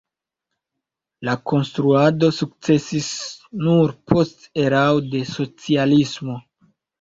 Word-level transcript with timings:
La 1.27 1.33
konstruado 1.51 2.29
sukcesis 2.37 3.11
nur 3.67 3.93
post 4.13 4.49
erao 4.63 5.05
de 5.13 5.23
socialismo. 5.35 6.41